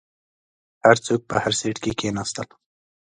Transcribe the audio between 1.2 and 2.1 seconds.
په هر سیټ کې